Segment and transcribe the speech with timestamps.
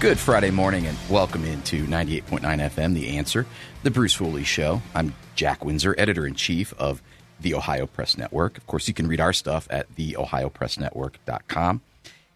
[0.00, 3.44] Good Friday morning and welcome into 98.9 FM, The Answer,
[3.82, 4.80] The Bruce Hooley Show.
[4.94, 7.02] I'm Jack Windsor, editor in chief of
[7.38, 8.56] the Ohio Press Network.
[8.56, 11.82] Of course, you can read our stuff at theohiopressnetwork.com.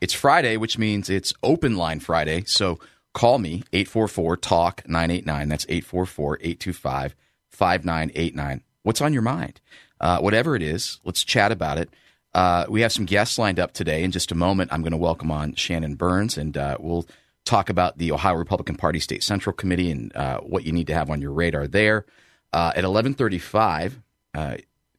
[0.03, 2.45] It's Friday, which means it's open line Friday.
[2.45, 2.81] So
[3.15, 5.49] call me 844 TALK 989.
[5.49, 7.17] That's 844 825
[7.49, 8.63] 5989.
[8.83, 9.63] What's on your mind?
[9.99, 11.89] Uh, whatever it is, let's chat about it.
[12.35, 14.05] Uh, we have some guests lined up today.
[14.05, 17.07] In just a moment, I'm going to welcome on Shannon Burns, and uh, we'll
[17.45, 20.95] talk about the Ohio Republican Party State Central Committee and uh, what you need to
[20.95, 22.07] have on your radar there.
[22.53, 24.01] Uh, at 11:35,
[24.35, 24.57] uh,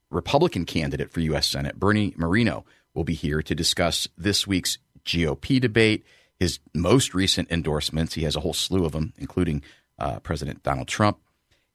[0.09, 1.47] Republican candidate for U.S.
[1.47, 6.05] Senate Bernie Moreno will be here to discuss this week's GOP debate,
[6.39, 8.13] his most recent endorsements.
[8.13, 9.61] He has a whole slew of them, including
[9.99, 11.19] uh, President Donald Trump,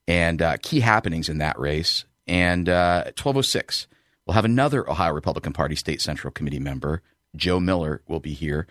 [0.07, 2.05] and uh, key happenings in that race.
[2.27, 3.87] And uh, at 12:06,
[4.27, 7.03] we'll have another Ohio Republican Party State Central Committee member,
[7.35, 8.67] Joe Miller, will be here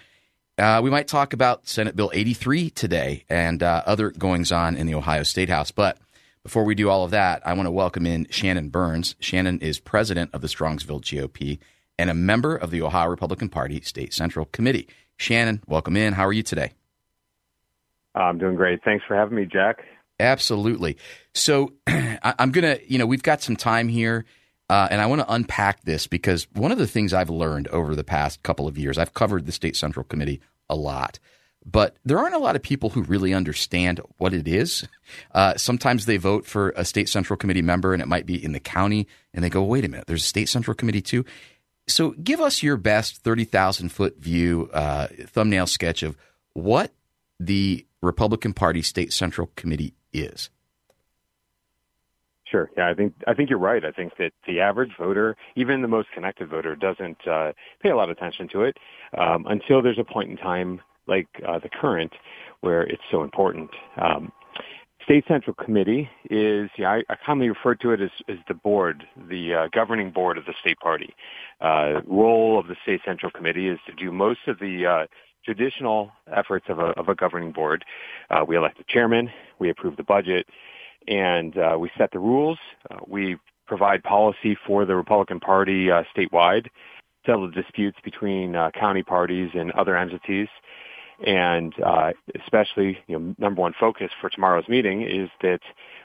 [0.60, 4.86] uh, we might talk about Senate Bill 83 today and uh, other goings on in
[4.88, 5.72] the Ohio State House.
[5.72, 5.98] But
[6.44, 9.16] before we do all of that, I want to welcome in Shannon Burns.
[9.20, 11.60] Shannon is president of the Strongsville GOP
[11.98, 14.88] and a member of the Ohio Republican Party State Central Committee.
[15.18, 16.14] Shannon, welcome in.
[16.14, 16.74] How are you today?
[18.16, 18.84] I'm doing great.
[18.84, 19.84] Thanks for having me, Jack.
[20.20, 20.98] Absolutely.
[21.34, 24.26] So I'm going to, you know, we've got some time here.
[24.70, 27.96] Uh, and I want to unpack this because one of the things I've learned over
[27.96, 31.20] the past couple of years, I've covered the State Central Committee a lot,
[31.66, 34.88] but there aren't a lot of people who really understand what it is.
[35.34, 38.52] Uh, sometimes they vote for a State Central Committee member and it might be in
[38.52, 41.26] the county, and they go, wait a minute, there's a State Central Committee too?
[41.88, 46.16] So give us your best 30,000 foot view, uh, thumbnail sketch of
[46.54, 46.92] what
[47.40, 50.50] the Republican Party State Central Committee is.
[52.50, 52.72] Sure.
[52.76, 53.86] Yeah, I think I think you're right.
[53.86, 57.52] I think that the average voter, even the most connected voter, doesn't uh,
[57.82, 58.78] pay a lot of attention to it
[59.18, 62.14] um, until there's a point in time like uh, the current
[62.62, 63.70] where it's so important.
[63.98, 64.32] Um,
[65.04, 69.08] State Central Committee is, yeah, I, I commonly refer to it as, as the board,
[69.28, 71.16] the uh, governing board of the state party.
[71.62, 75.08] Uh, role of the State Central Committee is to do most of the uh,
[75.44, 77.86] traditional efforts of a, of a governing board.
[78.30, 80.46] Uh, we elect the chairman, we approve the budget,
[81.10, 82.60] and uh, we set the rules.
[82.90, 83.36] Uh, we
[83.68, 86.68] provide policy for the Republican Party uh, statewide,
[87.26, 90.48] settle disputes between uh, county parties and other entities.
[91.26, 92.12] And uh,
[92.42, 95.60] especially, you know, number one focus for tomorrow's meeting is that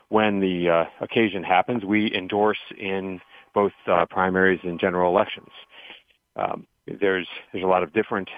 [0.09, 3.21] when the uh, occasion happens, we endorse in
[3.54, 3.72] both
[4.10, 5.50] primaries and general elections.
[6.34, 6.66] Um,
[7.00, 8.28] there's there's a lot of different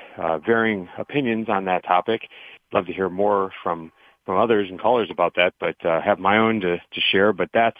[0.47, 2.29] varying opinions on that topic.
[2.75, 3.91] Love to hear more from
[4.27, 7.33] from others and callers about that, but uh, have my own to, to share.
[7.33, 7.79] But that's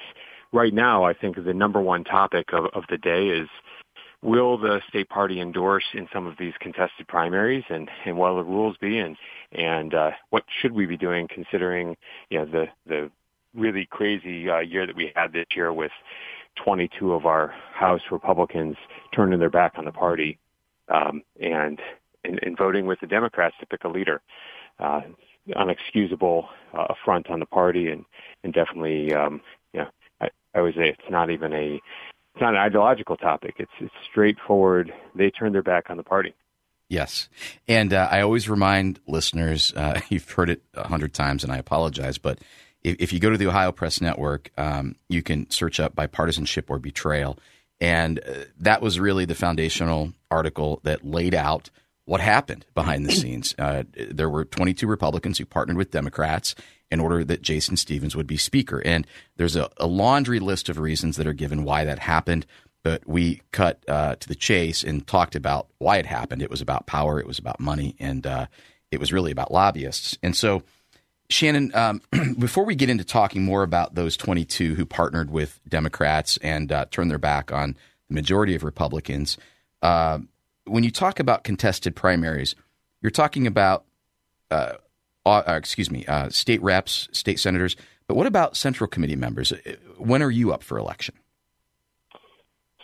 [0.53, 3.49] right now, I think, the number one topic of, of the day is
[4.23, 8.45] will the state party endorse in some of these contested primaries, and and what will
[8.45, 9.17] the rules be, and
[9.53, 11.97] and uh, what should we be doing considering
[12.31, 13.11] you know the the
[13.55, 15.93] really crazy uh, year that we had this year with
[16.63, 18.77] 22 of our House Republicans
[19.15, 20.39] turning their back on the party
[20.89, 21.81] um, and,
[22.25, 24.21] and and voting with the Democrats to pick a leader.
[24.79, 25.01] Uh,
[25.55, 26.47] unexcusable
[26.77, 28.05] uh, affront on the party, and
[28.43, 29.41] and definitely, um,
[30.21, 31.81] I, I would say it's not even a
[32.37, 33.55] it's not an ideological topic.
[33.59, 34.93] It's it's straightforward.
[35.15, 36.35] They turn their back on the party.
[36.89, 37.29] Yes,
[37.67, 39.73] and uh, I always remind listeners.
[39.75, 42.41] Uh, you've heard it a hundred times, and I apologize, but
[42.83, 46.65] if, if, you go to the Ohio Press Network, um, you can search up bipartisanship
[46.69, 47.39] or betrayal,
[47.81, 51.71] and uh, that was really the foundational article that laid out
[52.07, 53.55] what happened behind the scenes.
[53.59, 56.55] Uh, there were 22 Republicans who partnered with Democrats
[56.91, 58.81] in order that Jason Stephens would be Speaker.
[58.85, 59.07] And
[59.37, 62.47] there's a, a laundry list of reasons that are given why that happened.
[62.85, 66.43] But we cut uh, to the chase and talked about why it happened.
[66.43, 68.47] It was about power, it was about money, and uh,
[68.93, 70.17] it was really about lobbyists.
[70.23, 70.63] And so,
[71.29, 72.01] Shannon, um,
[72.39, 76.87] before we get into talking more about those 22 who partnered with Democrats and uh,
[76.93, 77.77] turned their back on
[78.09, 79.37] the majority of Republicans,
[79.83, 80.21] uh,
[80.67, 82.55] when you talk about contested primaries,
[83.01, 83.85] you're talking about,
[84.51, 84.75] uh,
[85.25, 87.77] uh, excuse me, uh, state reps, state senators,
[88.09, 89.53] But what about Central Committee members?
[89.99, 91.17] When are you up for election?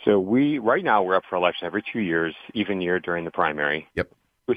[0.03, 3.31] So we right now we're up for election every two years, even year during the
[3.31, 3.87] primary.
[3.95, 4.11] Yep.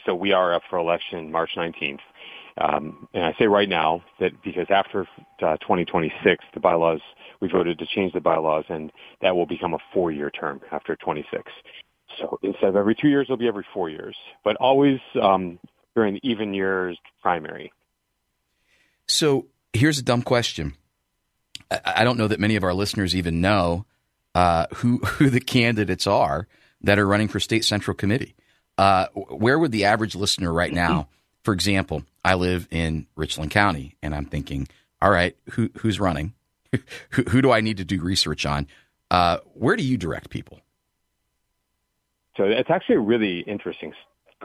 [0.05, 2.01] So we are up for election March 19th.
[2.59, 5.07] Um, and I say right now that because after
[5.41, 7.01] uh, 2026, the bylaws,
[7.41, 8.91] we voted to change the bylaws, and
[9.21, 11.53] that will become a four-year term after 26.
[12.19, 15.59] So instead of every two years, it'll be every four years, but always um,
[15.95, 17.73] during the even years primary.
[19.07, 20.75] So here's a dumb question.
[21.71, 23.87] I, I don't know that many of our listeners even know
[24.35, 26.47] uh, who who the candidates are
[26.83, 28.35] that are running for state central committee.
[28.79, 31.09] Uh, where would the average listener right now,
[31.43, 34.69] for example, I live in Richland County, and I'm thinking,
[35.01, 36.35] all right, who, who's running?
[37.11, 38.67] who, who, do I need to do research on?
[39.11, 40.61] Uh, where do you direct people?
[42.37, 43.93] So it's actually a really interesting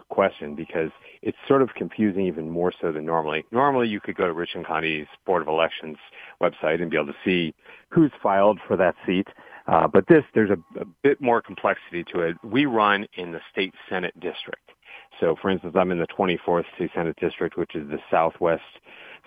[0.10, 0.90] question because
[1.22, 3.44] it's sort of confusing even more so than normally.
[3.52, 5.98] Normally, you could go to Richland County's Board of Elections
[6.42, 7.54] website and be able to see
[7.90, 9.28] who's filed for that seat.
[9.68, 12.38] Uh, but this, there's a, a bit more complexity to it.
[12.44, 14.72] We run in the state Senate district.
[15.20, 18.64] So, for instance, I'm in the 24th State Senate District, which is the southwest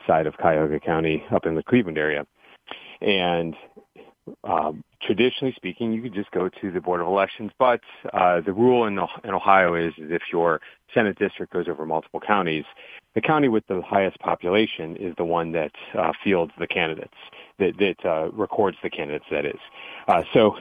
[0.07, 2.27] side of Cuyahoga County, up in the Cleveland area.
[3.01, 3.55] And
[4.43, 7.81] um, traditionally speaking, you could just go to the Board of Elections, but
[8.13, 10.61] uh, the rule in, in Ohio is, is if your
[10.93, 12.65] Senate district goes over multiple counties,
[13.15, 17.15] the county with the highest population is the one that uh, fields the candidates,
[17.59, 19.61] that, that uh, records the candidates, that is.
[20.09, 20.57] Uh, so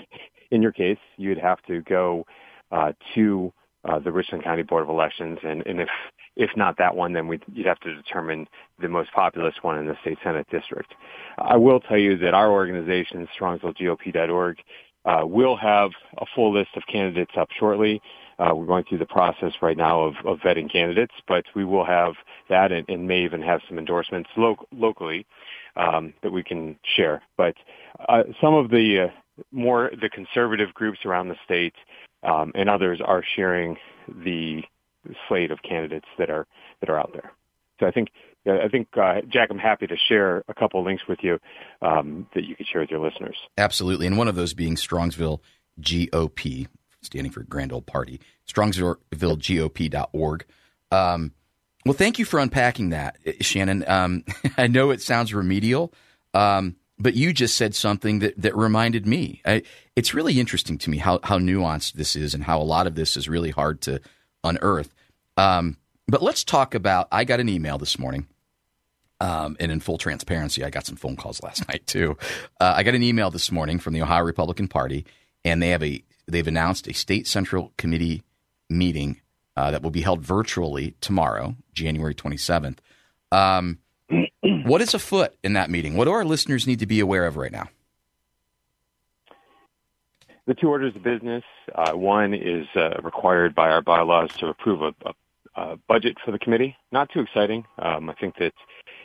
[0.51, 2.25] in your case, you'd have to go
[2.71, 3.51] uh, to
[3.85, 5.89] uh, the Richland County Board of Elections, and, and if
[6.35, 8.47] if not that one, then we'd, you'd have to determine
[8.81, 10.95] the most populous one in the state senate district.
[11.37, 14.57] I will tell you that our organization, StrongsvilleGOP.org,
[15.05, 18.01] uh, will have a full list of candidates up shortly.
[18.39, 21.85] Uh, we're going through the process right now of, of vetting candidates, but we will
[21.85, 22.13] have
[22.49, 25.25] that and, and may even have some endorsements lo- locally
[25.75, 27.21] um, that we can share.
[27.37, 27.55] But
[28.09, 31.73] uh, some of the uh, more the conservative groups around the state
[32.23, 33.77] um, and others are sharing
[34.07, 34.61] the
[35.27, 36.47] slate of candidates that are
[36.79, 37.31] that are out there.
[37.79, 38.09] So I think
[38.45, 41.39] I think uh, Jack, I'm happy to share a couple of links with you
[41.81, 43.37] um, that you could share with your listeners.
[43.57, 45.39] Absolutely, and one of those being Strongsville
[45.79, 46.67] GOP,
[47.01, 50.45] standing for Grand Old Party, StrongsvilleGOP.org.
[50.91, 51.31] Um,
[51.85, 53.83] well, thank you for unpacking that, Shannon.
[53.87, 54.23] Um,
[54.57, 55.93] I know it sounds remedial,
[56.33, 59.41] um, but you just said something that, that reminded me.
[59.45, 59.63] I,
[59.93, 62.95] it's really interesting to me how, how nuanced this is and how a lot of
[62.95, 63.99] this is really hard to
[64.41, 64.93] unearth.
[65.35, 65.75] Um,
[66.07, 67.09] but let's talk about.
[67.11, 68.27] I got an email this morning,
[69.19, 72.17] um, and in full transparency, I got some phone calls last night too.
[72.59, 75.05] Uh, I got an email this morning from the Ohio Republican Party,
[75.43, 78.23] and they have a they've announced a state central committee
[78.69, 79.19] meeting
[79.57, 82.81] uh, that will be held virtually tomorrow, January twenty seventh.
[83.31, 83.79] Um,
[84.63, 85.95] what is afoot in that meeting?
[85.95, 87.69] What do our listeners need to be aware of right now?
[90.45, 91.43] The two orders of business.
[91.73, 95.13] Uh, one is uh, required by our bylaws to approve a, a,
[95.61, 96.75] a, budget for the committee.
[96.91, 97.65] Not too exciting.
[97.79, 98.51] Um, I think that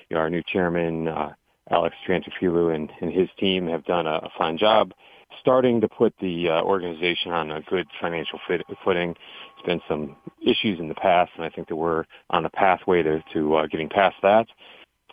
[0.09, 1.35] you know, our new chairman, uh,
[1.71, 4.93] Alex Triantafilou, and, and his team have done a, a fine job
[5.41, 9.15] starting to put the uh, organization on a good financial fit, footing.
[9.57, 13.03] There's been some issues in the past, and I think that we're on a pathway
[13.03, 14.47] to, to uh, getting past that.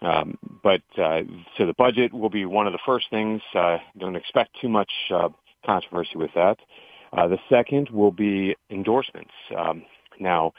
[0.01, 1.21] Um, but uh,
[1.57, 3.41] so the budget will be one of the first things.
[3.53, 5.29] Uh, don't expect too much uh,
[5.65, 6.57] controversy with that.
[7.13, 9.31] Uh, the second will be endorsements.
[9.57, 9.83] Um,
[10.19, 10.53] now,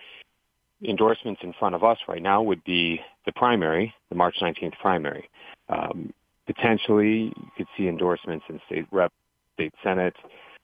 [0.83, 5.29] endorsements in front of us right now would be the primary, the March 19th primary.
[5.69, 6.13] Um,
[6.47, 9.13] potentially, you could see endorsements in state rep,
[9.55, 10.15] state senate,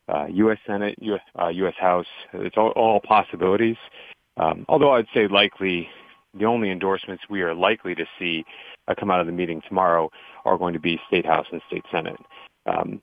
[0.08, 0.58] uh, U.S.
[0.66, 1.20] Senate, U.S.
[1.40, 2.06] Uh, US House.
[2.34, 3.76] It's all, all possibilities.
[4.36, 5.88] Um, although I'd say likely
[6.34, 8.44] the only endorsements we are likely to see
[8.88, 10.10] uh, come out of the meeting tomorrow
[10.44, 12.16] are going to be state house and state senate.
[12.66, 13.02] Um,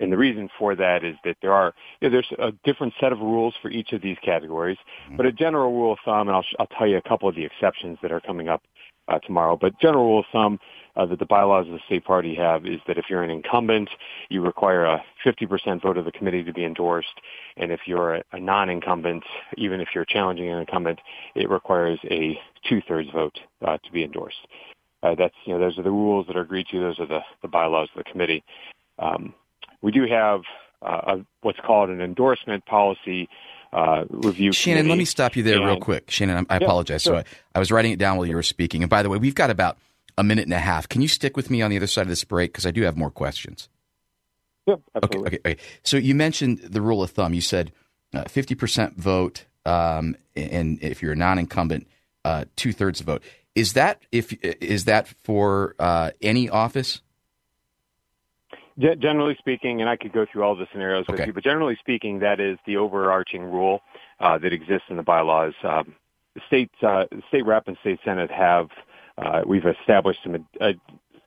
[0.00, 3.12] and the reason for that is that there are you know, there's a different set
[3.12, 5.16] of rules for each of these categories, mm-hmm.
[5.16, 7.44] but a general rule of thumb, and I'll, I'll tell you a couple of the
[7.44, 8.62] exceptions that are coming up
[9.08, 9.56] uh, tomorrow.
[9.60, 10.58] But general rule of thumb
[10.96, 13.88] uh, that the bylaws of the state party have is that if you're an incumbent,
[14.28, 17.20] you require a 50% vote of the committee to be endorsed,
[17.56, 19.22] and if you're a, a non-incumbent,
[19.56, 21.00] even if you're challenging an incumbent,
[21.34, 22.38] it requires a
[22.68, 24.46] two-thirds vote uh, to be endorsed.
[25.02, 26.80] Uh, that's you know those are the rules that are agreed to.
[26.80, 28.42] Those are the, the bylaws of the committee.
[28.98, 29.32] Um,
[29.80, 30.40] we do have
[30.82, 33.28] uh, a, what's called an endorsement policy
[33.72, 34.52] uh, review.
[34.52, 34.88] Shannon, committee.
[34.90, 36.10] let me stop you there and, real quick.
[36.10, 37.02] Shannon, I, I yeah, apologize.
[37.02, 37.14] Sure.
[37.14, 38.82] So I, I, was writing it down while you were speaking.
[38.82, 39.78] And by the way, we've got about
[40.16, 40.88] a minute and a half.
[40.88, 42.82] Can you stick with me on the other side of this break because I do
[42.82, 43.68] have more questions.
[44.66, 44.80] Yep.
[45.04, 45.56] Okay, okay, okay.
[45.82, 47.32] So you mentioned the rule of thumb.
[47.32, 47.72] You said
[48.12, 51.86] uh, fifty uh, percent vote, um, and if you're a non-incumbent,
[52.24, 53.22] uh, two thirds vote.
[53.54, 57.00] Is that if is that for uh, any office?
[58.78, 61.20] Generally speaking, and I could go through all the scenarios okay.
[61.20, 63.80] with you, but generally speaking, that is the overarching rule
[64.20, 65.54] uh, that exists in the bylaws.
[65.62, 65.94] Um,
[66.34, 68.68] the state, uh, state rep and state senate have
[69.16, 70.80] uh, we've established some ad-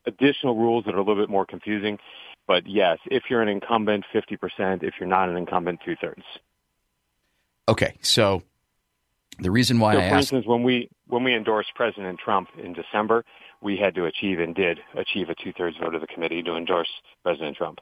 [0.05, 1.99] additional rules that are a little bit more confusing.
[2.47, 4.83] But yes, if you're an incumbent, 50%.
[4.83, 6.23] If you're not an incumbent, two thirds.
[7.69, 8.41] Okay, so
[9.39, 12.49] the reason why so I for asked, instance, when we when we endorsed President Trump
[12.61, 13.23] in December,
[13.61, 16.55] we had to achieve and did achieve a two thirds vote of the committee to
[16.55, 16.89] endorse
[17.23, 17.79] President Trump.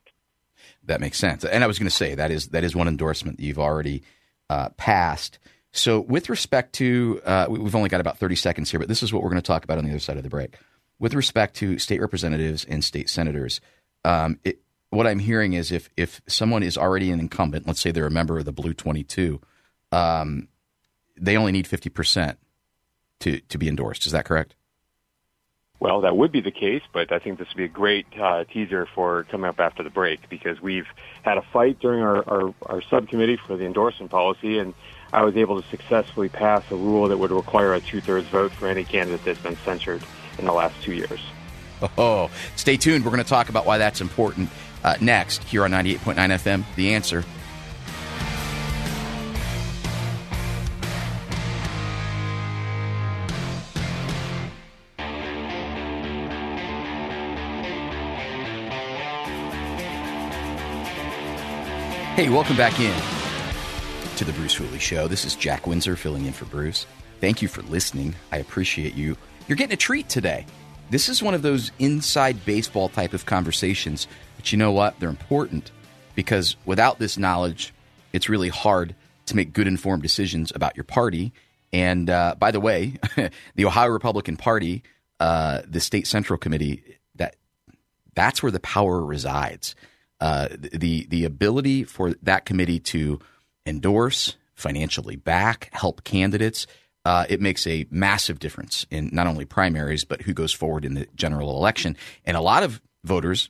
[0.83, 3.37] That makes sense, and I was going to say that is that is one endorsement
[3.37, 4.03] that you've already
[4.49, 5.39] uh, passed.
[5.71, 9.13] So, with respect to, uh, we've only got about 30 seconds here, but this is
[9.13, 10.57] what we're going to talk about on the other side of the break.
[10.97, 13.61] With respect to state representatives and state senators,
[14.03, 14.59] um, it,
[14.89, 18.11] what I'm hearing is if if someone is already an incumbent, let's say they're a
[18.11, 19.39] member of the Blue 22,
[19.91, 20.47] um,
[21.15, 22.39] they only need 50 percent
[23.19, 24.05] to to be endorsed.
[24.05, 24.55] Is that correct?
[25.79, 28.43] Well, that would be the case, but I think this would be a great uh,
[28.43, 30.87] teaser for coming up after the break because we've
[31.23, 34.73] had a fight during our, our, our subcommittee for the endorsement policy, and
[35.13, 38.67] I was able to successfully pass a rule that would require a two-thirds vote for
[38.67, 40.03] any candidate that's been censured
[40.37, 41.21] in the last two years.
[41.97, 43.05] Oh, stay tuned.
[43.05, 44.49] We're going to talk about why that's important
[44.83, 46.63] uh, next here on 98.9 FM.
[46.75, 47.23] The answer.
[62.19, 63.01] Hey, welcome back in
[64.17, 65.07] to the Bruce Hooley Show.
[65.07, 66.85] This is Jack Windsor filling in for Bruce.
[67.21, 68.13] Thank you for listening.
[68.33, 69.15] I appreciate you.
[69.47, 70.45] You're getting a treat today.
[70.89, 74.99] This is one of those inside baseball type of conversations, but you know what?
[74.99, 75.71] They're important
[76.13, 77.73] because without this knowledge,
[78.11, 78.95] it's really hard
[79.27, 81.31] to make good informed decisions about your party.
[81.71, 82.95] And uh, by the way,
[83.55, 84.83] the Ohio Republican Party,
[85.21, 86.83] uh, the state central committee,
[87.15, 87.37] that
[88.13, 89.73] that's where the power resides
[90.19, 93.19] uh, the the ability for that committee to
[93.65, 96.67] endorse, financially back, help candidates.
[97.05, 100.95] Uh, it makes a massive difference in not only primaries but who goes forward in
[100.95, 101.95] the general election.
[102.25, 103.49] And a lot of voters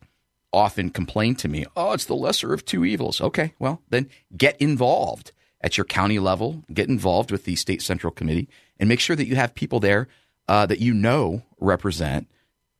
[0.53, 4.07] often complain to me, "Oh, it's the lesser of two evils." Okay, well then
[4.37, 6.63] get involved at your county level.
[6.73, 8.47] Get involved with the state central committee
[8.79, 10.07] and make sure that you have people there
[10.47, 12.27] uh, that you know represent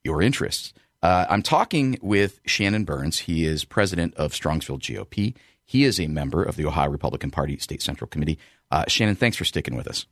[0.04, 0.74] your interests.
[1.02, 3.20] Uh, I'm talking with Shannon Burns.
[3.20, 5.36] He is president of Strongsville GOP.
[5.66, 8.40] He is a member of the Ohio Republican Party State Central Committee.
[8.72, 10.06] Uh, Shannon, thanks for sticking with us.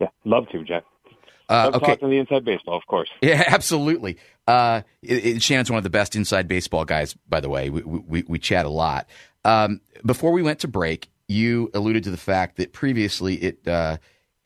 [0.00, 0.84] Yeah, love to, Jeff.
[1.48, 1.86] Uh, okay.
[1.86, 3.08] talking the inside baseball, of course.
[3.22, 4.18] Yeah, absolutely.
[4.46, 7.70] Uh, it, it, Shannon's one of the best inside baseball guys, by the way.
[7.70, 9.08] We, we, we chat a lot.
[9.44, 13.96] Um, before we went to break, you alluded to the fact that previously it uh,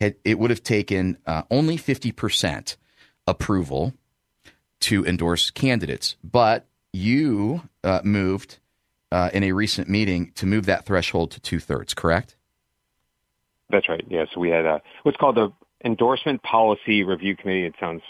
[0.00, 2.76] had, it would have taken uh, only fifty percent
[3.26, 3.94] approval
[4.80, 6.16] to endorse candidates.
[6.25, 8.58] But you uh, moved
[9.12, 12.37] uh, in a recent meeting to move that threshold to two thirds, correct?
[13.70, 14.04] That's right.
[14.08, 14.25] Yeah.
[14.34, 15.52] So we had a, what's called the
[15.84, 17.66] endorsement policy review committee.
[17.66, 18.02] It sounds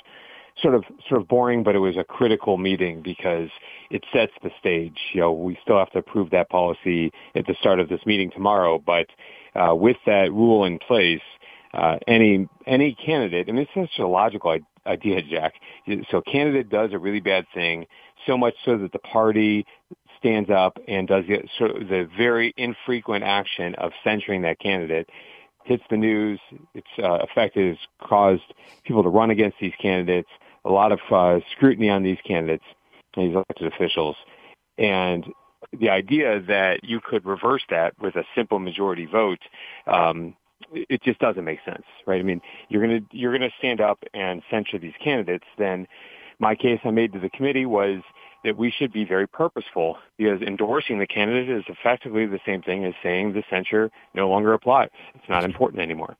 [0.60, 3.48] sort of sort of boring, but it was a critical meeting because
[3.90, 4.98] it sets the stage.
[5.12, 8.30] You know, we still have to approve that policy at the start of this meeting
[8.30, 9.06] tomorrow, but
[9.54, 11.22] uh, with that rule in place,
[11.72, 15.54] uh, any any candidate, I mean, it's such a logical idea, Jack.
[16.10, 17.86] So candidate does a really bad thing,
[18.26, 19.66] so much so that the party
[20.18, 25.08] stands up and does the, sort of the very infrequent action of censuring that candidate,
[25.64, 26.40] hits the news.
[26.74, 28.42] Its uh, effect has caused
[28.84, 30.28] people to run against these candidates,
[30.64, 32.64] a lot of uh, scrutiny on these candidates,
[33.16, 34.16] these elected officials.
[34.76, 35.24] And
[35.78, 39.40] the idea that you could reverse that with a simple majority vote
[39.86, 40.34] um,
[40.72, 42.20] it just doesn't make sense, right?
[42.20, 45.46] I mean, you're gonna you're gonna stand up and censure these candidates.
[45.58, 45.86] Then,
[46.38, 48.02] my case I made to the committee was
[48.44, 52.84] that we should be very purposeful because endorsing the candidate is effectively the same thing
[52.84, 54.88] as saying the censure no longer applies.
[55.14, 56.16] It's not important anymore.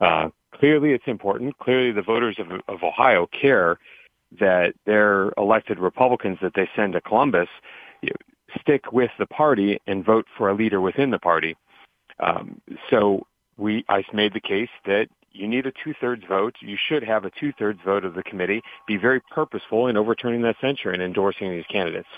[0.00, 1.58] Uh, clearly, it's important.
[1.58, 3.78] Clearly, the voters of, of Ohio care
[4.38, 7.48] that their elected Republicans that they send to Columbus
[8.02, 11.56] you know, stick with the party and vote for a leader within the party.
[12.20, 16.56] Um, so we I made the case that you need a two-thirds vote.
[16.60, 18.62] You should have a two-thirds vote of the committee.
[18.86, 22.08] Be very purposeful in overturning that censure and endorsing these candidates.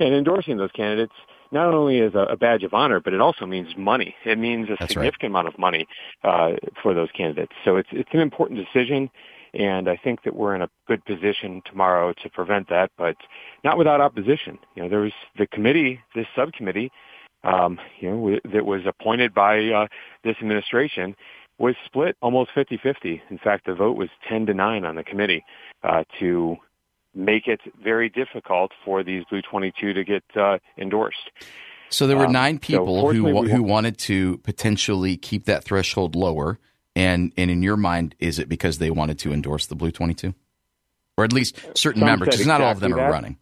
[0.00, 1.12] And endorsing those candidates
[1.50, 4.14] not only is a, badge of honor, but it also means money.
[4.24, 5.40] It means a That's significant right.
[5.40, 5.86] amount of money
[6.22, 7.52] uh, for those candidates.
[7.64, 9.10] So it's it's an important decision,
[9.54, 13.16] and I think that we're in a good position tomorrow to prevent that, but
[13.64, 14.58] not without opposition.
[14.74, 16.92] You know, there was the committee, this subcommittee
[17.44, 19.86] um, you know, that was appointed by uh,
[20.24, 21.14] this administration
[21.58, 23.20] was split almost 50-50.
[23.30, 25.44] In fact, the vote was 10 to 9 on the committee
[25.82, 26.56] uh, to
[27.14, 31.30] make it very difficult for these Blue 22 to get uh, endorsed.
[31.90, 36.14] So there were um, nine people so who who wanted to potentially keep that threshold
[36.14, 36.58] lower,
[36.94, 40.34] and and in your mind, is it because they wanted to endorse the Blue 22,
[41.16, 42.26] or at least certain members?
[42.26, 43.00] Because exactly not all of them that.
[43.00, 43.38] are running.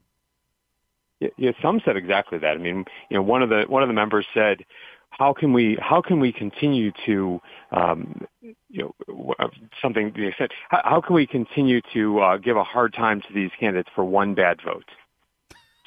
[1.21, 2.57] Yeah, some said exactly that.
[2.57, 4.65] I mean, you know, one of the one of the members said,
[5.11, 9.35] "How can we how can we continue to um, you know
[9.81, 13.33] something the extent how, how can we continue to uh, give a hard time to
[13.33, 14.85] these candidates for one bad vote?"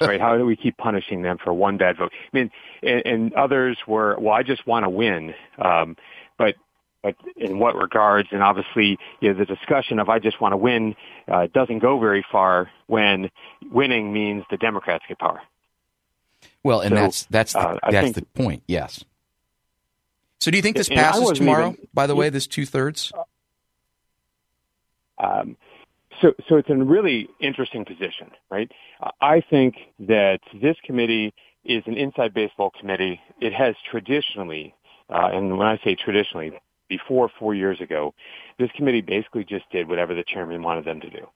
[0.00, 0.20] right?
[0.20, 2.10] How do we keep punishing them for one bad vote?
[2.32, 2.50] I mean,
[2.82, 5.34] and, and others were, well, I just want to win.
[5.58, 5.96] Um,
[6.38, 6.54] but
[7.02, 8.28] but in what regards?
[8.32, 10.94] And obviously, you know, the discussion of I just want to win
[11.28, 13.30] uh, doesn't go very far when
[13.70, 15.40] winning means the Democrats get power.
[16.62, 18.62] Well, and so, that's that's the, uh, that's think, the point.
[18.66, 19.04] Yes.
[20.40, 21.72] So, do you think this passes tomorrow?
[21.72, 23.12] Even, by the way, this two thirds.
[25.18, 25.56] Um,
[26.22, 28.70] so, so it's a really interesting position, right?
[29.20, 33.20] I think that this committee is an inside baseball committee.
[33.40, 34.74] It has traditionally,
[35.08, 36.52] uh, and when I say traditionally,
[36.90, 38.12] before four years ago,
[38.58, 41.26] this committee basically just did whatever the chairman wanted them to do.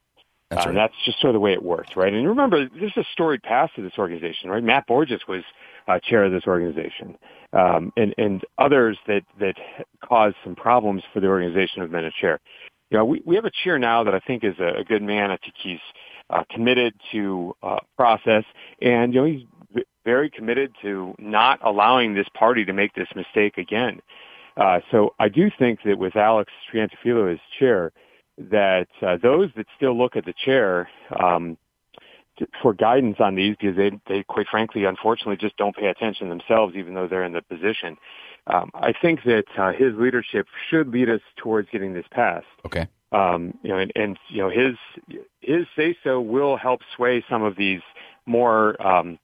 [0.50, 0.74] That's, uh, right.
[0.74, 2.12] that's just sort of the way it worked, right?
[2.12, 4.62] And remember, this is a storied past of this organization, right?
[4.62, 5.42] Matt Borges was
[5.88, 7.16] uh, chair of this organization,
[7.54, 9.54] um, and and others that that
[10.06, 12.40] caused some problems for the organization have been a chair
[12.94, 15.02] you know, we, we have a chair now that I think is a, a good
[15.02, 15.32] man.
[15.32, 15.80] I think he's
[16.30, 18.44] uh, committed to uh, process,
[18.80, 23.08] and you know, he's v- very committed to not allowing this party to make this
[23.16, 24.00] mistake again.
[24.56, 27.92] Uh, so I do think that with Alex Triantafilou as chair,
[28.38, 31.56] that uh, those that still look at the chair um,
[32.62, 36.74] for guidance on these, because they, they quite frankly, unfortunately, just don't pay attention themselves,
[36.76, 37.96] even though they're in the position
[38.46, 42.46] um, I think that uh, his leadership should lead us towards getting this passed.
[42.66, 42.86] Okay.
[43.12, 44.76] Um, you know, and, and you know his
[45.40, 47.80] his say so will help sway some of these
[48.26, 49.18] more um,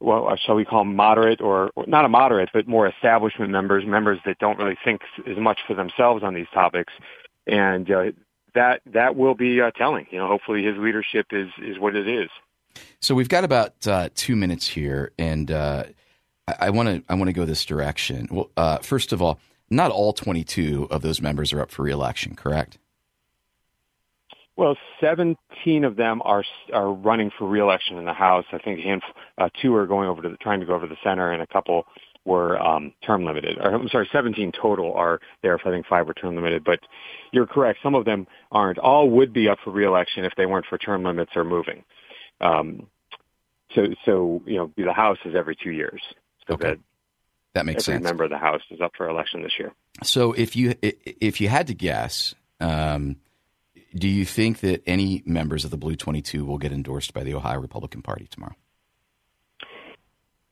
[0.00, 3.50] well, uh, shall we call them moderate or, or not a moderate, but more establishment
[3.50, 6.92] members, members that don't really think as much for themselves on these topics,
[7.46, 8.04] and uh,
[8.54, 10.06] that that will be uh, telling.
[10.10, 12.28] You know, hopefully his leadership is is what it is.
[13.00, 15.84] So we've got about uh, two minutes here, and uh,
[16.46, 18.28] I want to I want to go this direction.
[18.30, 19.38] Well, uh, first of all,
[19.70, 22.78] not all 22 of those members are up for reelection, correct?
[24.56, 28.46] Well, 17 of them are are running for reelection in the House.
[28.52, 28.80] I think
[29.38, 31.42] uh, two are going over to the, trying to go over to the center, and
[31.42, 31.84] a couple
[32.24, 33.58] were um, term limited.
[33.58, 35.58] Or, I'm sorry, 17 total are there.
[35.64, 36.64] I think five were term limited.
[36.64, 36.80] But
[37.32, 37.80] you're correct.
[37.82, 38.78] Some of them aren't.
[38.78, 41.84] All would be up for reelection if they weren't for term limits or moving.
[42.40, 42.86] Um,
[43.74, 46.00] so, so you know, the House is every two years
[46.46, 46.70] so okay.
[46.70, 46.78] that
[47.54, 48.04] that makes every sense.
[48.04, 49.72] member of the House is up for election this year.
[50.02, 53.16] So if you if you had to guess, um,
[53.98, 57.24] do you think that any members of the Blue Twenty Two will get endorsed by
[57.24, 58.54] the Ohio Republican Party tomorrow?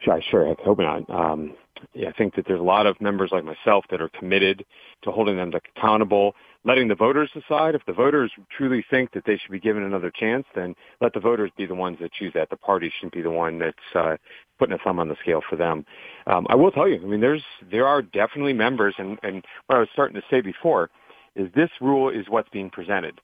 [0.01, 0.51] Sure, sure.
[0.51, 1.09] I hope not.
[1.09, 1.55] Um,
[1.93, 4.65] yeah, I think that there's a lot of members like myself that are committed
[5.03, 7.75] to holding them accountable, letting the voters decide.
[7.75, 11.21] If the voters truly think that they should be given another chance, then let the
[11.21, 12.51] voters be the ones that choose that.
[12.51, 14.17] The party shouldn't be the one that's uh,
[14.59, 15.85] putting a thumb on the scale for them.
[16.27, 19.77] Um, I will tell you, I mean, there's there are definitely members, and, and what
[19.77, 20.91] I was starting to say before
[21.35, 23.21] is this rule is what's being presented.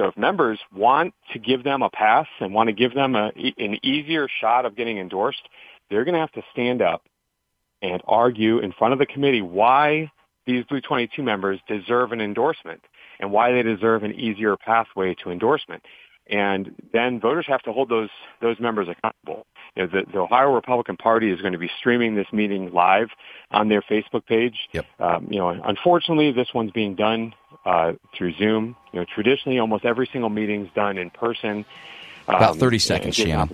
[0.00, 3.32] So if members want to give them a pass and want to give them a,
[3.36, 5.46] an easier shot of getting endorsed,
[5.90, 7.02] they're going to have to stand up
[7.82, 10.10] and argue in front of the committee why
[10.46, 12.80] these Blue 22 members deserve an endorsement
[13.20, 15.82] and why they deserve an easier pathway to endorsement.
[16.26, 18.08] And then voters have to hold those
[18.40, 19.46] those members accountable.
[19.76, 23.08] You know, the, the Ohio Republican Party is going to be streaming this meeting live
[23.50, 24.56] on their Facebook page.
[24.72, 24.86] Yep.
[24.98, 28.76] Um, you know, unfortunately, this one's being done uh, through Zoom.
[28.92, 31.64] You know, traditionally, almost every single meeting is done in person.
[32.28, 33.50] About um, 30 seconds, Sean.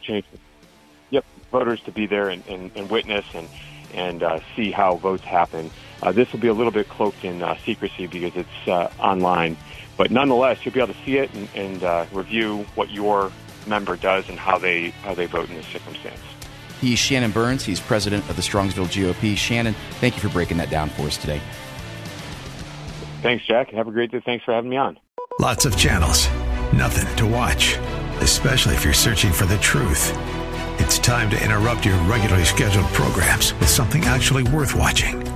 [1.11, 3.49] Yep, voters to be there and, and, and witness and
[3.95, 5.71] and uh, see how votes happen.
[6.03, 9.57] Uh, this will be a little bit cloaked in uh, secrecy because it's uh, online,
[9.97, 13.33] but nonetheless, you'll be able to see it and, and uh, review what your
[13.67, 16.21] member does and how they how they vote in this circumstance.
[16.81, 17.65] He's Shannon Burns.
[17.65, 19.37] He's president of the Strongsville GOP.
[19.37, 21.41] Shannon, thank you for breaking that down for us today.
[23.27, 23.71] Thanks, Jack.
[23.71, 24.23] Have a great day.
[24.25, 25.01] Thanks for having me on.
[25.41, 26.29] Lots of channels,
[26.73, 27.77] nothing to watch,
[28.21, 30.13] especially if you're searching for the truth.
[30.79, 35.36] It's time to interrupt your regularly scheduled programs with something actually worth watching.